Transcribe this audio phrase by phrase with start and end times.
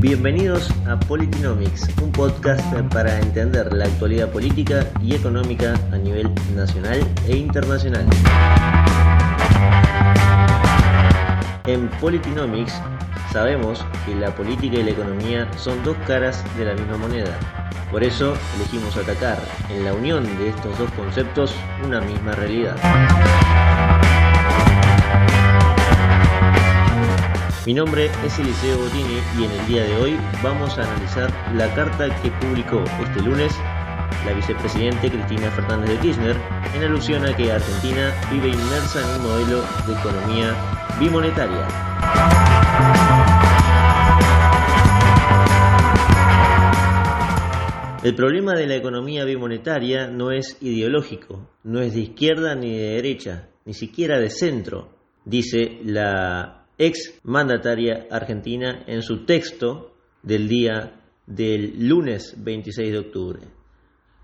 [0.00, 7.06] Bienvenidos a Politinomics, un podcast para entender la actualidad política y económica a nivel nacional
[7.28, 8.06] e internacional.
[11.66, 12.80] En Politinomics
[13.30, 17.38] sabemos que la política y la economía son dos caras de la misma moneda.
[17.90, 19.38] Por eso elegimos atacar
[19.68, 21.54] en la unión de estos dos conceptos
[21.84, 22.74] una misma realidad.
[27.70, 31.72] Mi nombre es Eliseo Bottini y en el día de hoy vamos a analizar la
[31.72, 33.56] carta que publicó este lunes
[34.26, 36.36] la vicepresidente Cristina Fernández de Kirchner
[36.74, 40.56] en alusión a que Argentina vive inmersa en un modelo de economía
[40.98, 41.68] bimonetaria.
[48.02, 52.94] El problema de la economía bimonetaria no es ideológico, no es de izquierda ni de
[52.96, 54.88] derecha, ni siquiera de centro,
[55.24, 63.40] dice la ex mandataria argentina en su texto del día del lunes 26 de octubre.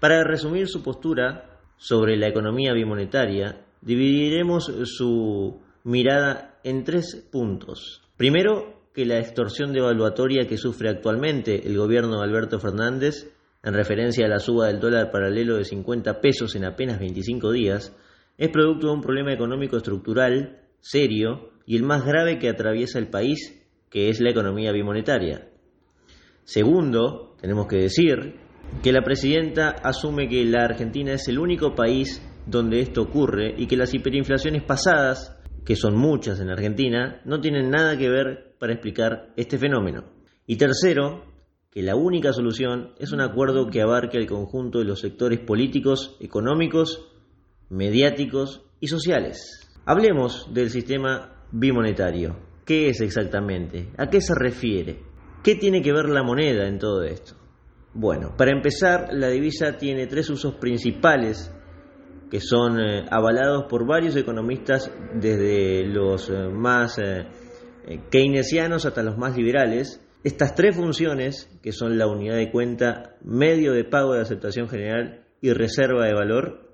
[0.00, 8.00] Para resumir su postura sobre la economía bimonetaria, dividiremos su mirada en tres puntos.
[8.16, 13.30] Primero, que la extorsión devaluatoria que sufre actualmente el gobierno de Alberto Fernández,
[13.62, 17.94] en referencia a la suba del dólar paralelo de 50 pesos en apenas 25 días,
[18.38, 23.08] es producto de un problema económico estructural serio y el más grave que atraviesa el
[23.08, 25.50] país, que es la economía bimonetaria.
[26.44, 28.36] Segundo, tenemos que decir
[28.82, 33.66] que la presidenta asume que la Argentina es el único país donde esto ocurre y
[33.66, 38.72] que las hiperinflaciones pasadas, que son muchas en Argentina, no tienen nada que ver para
[38.72, 40.04] explicar este fenómeno.
[40.46, 41.26] Y tercero,
[41.70, 46.16] que la única solución es un acuerdo que abarque el conjunto de los sectores políticos,
[46.18, 47.06] económicos,
[47.68, 49.68] mediáticos y sociales.
[49.84, 52.36] Hablemos del sistema bimonetario.
[52.64, 53.88] ¿Qué es exactamente?
[53.96, 55.00] ¿A qué se refiere?
[55.42, 57.34] ¿Qué tiene que ver la moneda en todo esto?
[57.94, 61.52] Bueno, para empezar, la divisa tiene tres usos principales
[62.30, 67.26] que son eh, avalados por varios economistas desde los eh, más eh,
[68.10, 70.04] keynesianos hasta los más liberales.
[70.24, 75.24] Estas tres funciones, que son la unidad de cuenta, medio de pago de aceptación general
[75.40, 76.68] y reserva de valor,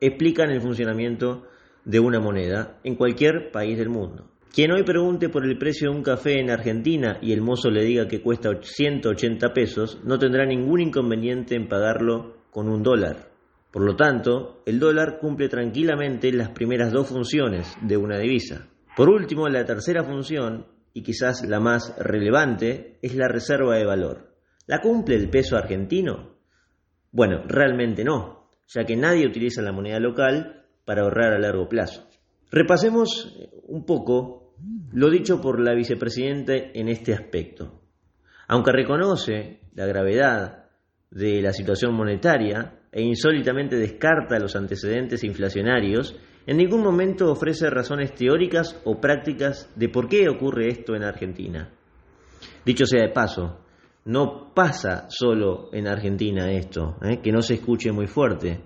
[0.00, 1.44] explican el funcionamiento
[1.84, 4.30] de una moneda en cualquier país del mundo.
[4.54, 7.84] Quien hoy pregunte por el precio de un café en Argentina y el mozo le
[7.84, 13.30] diga que cuesta 180 pesos, no tendrá ningún inconveniente en pagarlo con un dólar.
[13.72, 18.68] Por lo tanto, el dólar cumple tranquilamente las primeras dos funciones de una divisa.
[18.96, 24.36] Por último, la tercera función, y quizás la más relevante, es la reserva de valor.
[24.68, 26.38] ¿La cumple el peso argentino?
[27.10, 32.08] Bueno, realmente no, ya que nadie utiliza la moneda local para ahorrar a largo plazo.
[32.50, 33.36] Repasemos
[33.66, 34.54] un poco
[34.92, 37.80] lo dicho por la vicepresidenta en este aspecto.
[38.48, 40.66] Aunque reconoce la gravedad
[41.10, 48.14] de la situación monetaria e insólitamente descarta los antecedentes inflacionarios, en ningún momento ofrece razones
[48.14, 51.70] teóricas o prácticas de por qué ocurre esto en Argentina.
[52.64, 53.60] Dicho sea de paso,
[54.04, 57.20] no pasa solo en Argentina esto, ¿eh?
[57.22, 58.60] que no se escuche muy fuerte.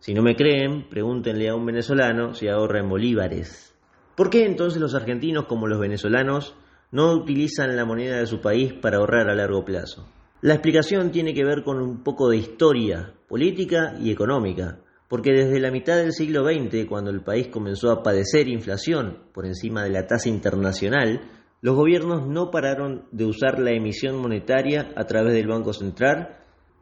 [0.00, 3.74] Si no me creen, pregúntenle a un venezolano si ahorra en bolívares.
[4.14, 6.54] ¿Por qué entonces los argentinos como los venezolanos
[6.92, 10.08] no utilizan la moneda de su país para ahorrar a largo plazo?
[10.40, 15.58] La explicación tiene que ver con un poco de historia política y económica, porque desde
[15.58, 19.90] la mitad del siglo XX, cuando el país comenzó a padecer inflación por encima de
[19.90, 21.22] la tasa internacional,
[21.60, 26.38] los gobiernos no pararon de usar la emisión monetaria a través del Banco Central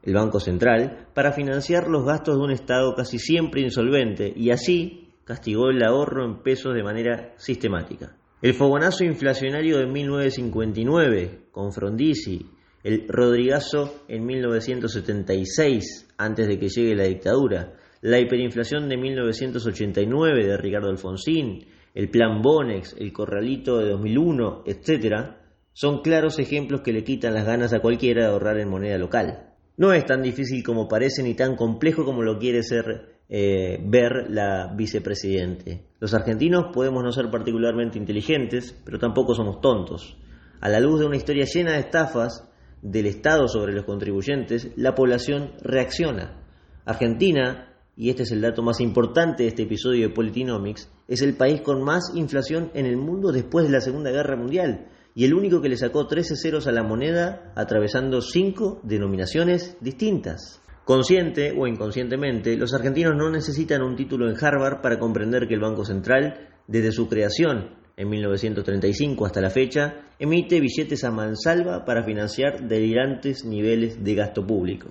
[0.07, 5.11] el Banco Central, para financiar los gastos de un Estado casi siempre insolvente y así
[5.25, 8.17] castigó el ahorro en pesos de manera sistemática.
[8.41, 12.47] El fogonazo inflacionario de 1959 con Frondizi,
[12.85, 20.57] el Rodrigazo en 1976 antes de que llegue la dictadura, la hiperinflación de 1989 de
[20.57, 25.35] Ricardo Alfonsín, el Plan Bonex, el Corralito de 2001, etc.,
[25.73, 29.56] son claros ejemplos que le quitan las ganas a cualquiera de ahorrar en moneda local.
[29.77, 34.31] No es tan difícil como parece ni tan complejo como lo quiere ser eh, ver
[34.31, 35.89] la vicepresidente.
[36.01, 40.17] Los argentinos podemos no ser particularmente inteligentes, pero tampoco somos tontos.
[40.61, 42.49] A la luz de una historia llena de estafas
[42.81, 46.41] del Estado sobre los contribuyentes, la población reacciona.
[46.87, 51.37] Argentina, y este es el dato más importante de este episodio de Politinomics, es el
[51.37, 54.87] país con más inflación en el mundo después de la Segunda Guerra Mundial
[55.17, 60.61] y el único que le sacó 13 ceros a la moneda atravesando cinco denominaciones distintas.
[60.85, 65.61] Consciente o inconscientemente, los argentinos no necesitan un título en Harvard para comprender que el
[65.61, 72.05] Banco Central, desde su creación en 1935 hasta la fecha, emite billetes a mansalva para
[72.05, 74.91] financiar delirantes niveles de gasto público.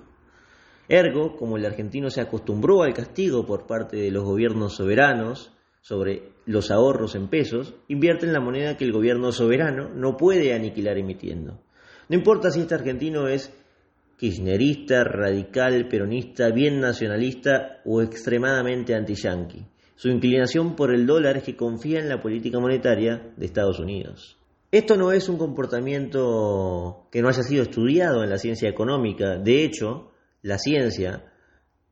[0.88, 5.55] Ergo, como el argentino se acostumbró al castigo por parte de los gobiernos soberanos
[5.86, 10.52] sobre los ahorros en pesos, invierte en la moneda que el gobierno soberano no puede
[10.52, 11.60] aniquilar emitiendo.
[12.08, 13.52] No importa si este argentino es
[14.18, 19.64] kirchnerista, radical, peronista, bien nacionalista o extremadamente anti-yanqui.
[19.94, 24.36] Su inclinación por el dólar es que confía en la política monetaria de Estados Unidos.
[24.72, 29.38] Esto no es un comportamiento que no haya sido estudiado en la ciencia económica.
[29.38, 30.10] De hecho,
[30.42, 31.32] la ciencia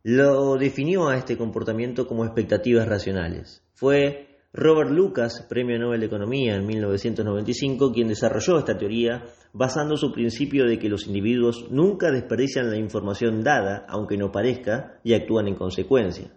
[0.04, 3.64] lo definió a este comportamiento como expectativas racionales.
[3.72, 9.24] Fue Robert Lucas, Premio Nobel de Economía en 1995, quien desarrolló esta teoría
[9.54, 15.00] basando su principio de que los individuos nunca desperdician la información dada, aunque no parezca,
[15.02, 16.30] y actúan en consecuencia.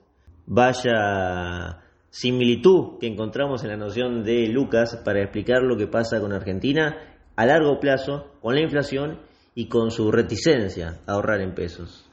[0.46, 6.31] Vaya similitud que encontramos en la noción de Lucas para explicar lo que pasa con
[6.31, 6.96] Argentina
[7.36, 9.20] a largo plazo, con la inflación
[9.54, 12.06] y con su reticencia a ahorrar en pesos.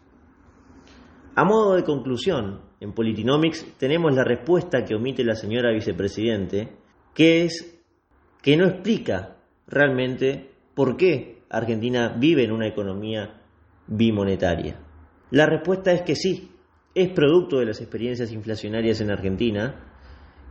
[1.37, 6.69] A modo de conclusión, en Politinomics tenemos la respuesta que omite la señora vicepresidente,
[7.13, 7.83] que es
[8.41, 13.41] que no explica realmente por qué Argentina vive en una economía
[13.89, 14.79] bimonetaria.
[15.31, 16.53] La respuesta es que sí,
[16.95, 19.93] es producto de las experiencias inflacionarias en Argentina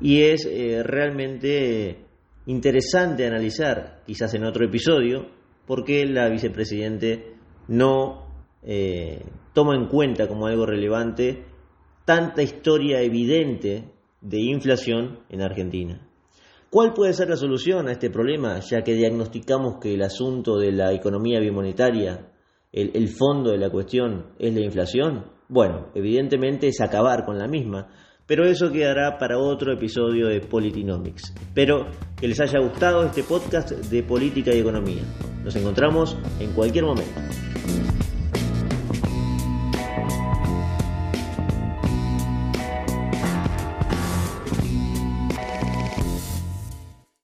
[0.01, 2.05] y es eh, realmente
[2.45, 5.29] interesante analizar, quizás en otro episodio,
[5.65, 7.35] por qué la vicepresidente
[7.69, 8.22] no
[8.65, 9.23] eh,
[9.53, 11.45] toma en cuenta como algo relevante
[12.05, 16.07] tanta historia evidente de inflación en Argentina.
[16.69, 20.71] ¿Cuál puede ser la solución a este problema, ya que diagnosticamos que el asunto de
[20.71, 22.31] la economía bimonetaria,
[22.71, 25.25] el, el fondo de la cuestión es la inflación?
[25.47, 27.89] Bueno, evidentemente es acabar con la misma,
[28.25, 31.33] pero eso quedará para otro episodio de Politinomics.
[31.39, 35.03] Espero que les haya gustado este podcast de política y economía.
[35.43, 37.52] Nos encontramos en cualquier momento.